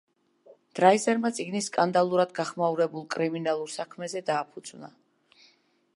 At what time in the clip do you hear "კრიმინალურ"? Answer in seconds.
3.17-3.73